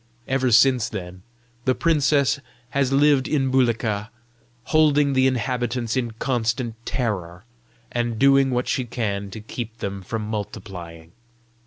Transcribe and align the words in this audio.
Ever 0.27 0.51
since 0.51 0.89
then, 0.89 1.21
the 1.65 1.75
princess 1.75 2.39
has 2.71 2.91
lived 2.91 3.27
in 3.27 3.51
Bulika, 3.51 4.09
holding 4.63 5.13
the 5.13 5.27
inhabitants 5.27 5.95
in 5.95 6.09
constant 6.13 6.73
terror, 6.87 7.43
and 7.91 8.17
doing 8.17 8.49
what 8.49 8.67
she 8.67 8.83
can 8.85 9.29
to 9.29 9.39
keep 9.39 9.77
them 9.77 10.01
from 10.01 10.23
multiplying. 10.23 11.11